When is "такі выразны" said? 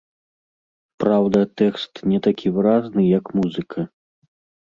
2.27-3.01